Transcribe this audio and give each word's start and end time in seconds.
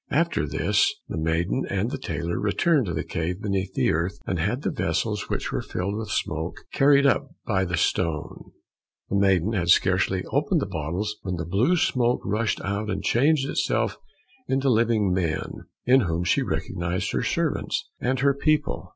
After 0.09 0.47
this, 0.47 0.91
the 1.07 1.17
maiden 1.19 1.63
and 1.69 1.91
the 1.91 1.97
tailor 1.99 2.39
returned 2.39 2.87
to 2.87 2.93
the 2.95 3.03
cave 3.03 3.39
beneath 3.39 3.75
the 3.75 3.91
earth, 3.93 4.17
and 4.25 4.39
had 4.39 4.63
the 4.63 4.71
vessels 4.71 5.29
which 5.29 5.51
were 5.51 5.61
filled 5.61 5.95
with 5.95 6.09
smoke 6.09 6.55
carried 6.73 7.05
up 7.05 7.29
by 7.45 7.65
the 7.65 7.77
stone. 7.77 8.45
The 9.11 9.15
maiden 9.19 9.53
had 9.53 9.69
scarcely 9.69 10.23
opened 10.31 10.59
the 10.59 10.65
bottles 10.65 11.17
when 11.21 11.35
the 11.35 11.45
blue 11.45 11.77
smoke 11.77 12.21
rushed 12.25 12.59
out 12.61 12.89
and 12.89 13.03
changed 13.03 13.47
itself 13.47 13.97
into 14.47 14.71
living 14.71 15.13
men, 15.13 15.67
in 15.85 16.01
whom 16.01 16.23
she 16.23 16.41
recognized 16.41 17.11
her 17.11 17.21
servants 17.21 17.87
and 17.99 18.21
her 18.21 18.33
people. 18.33 18.89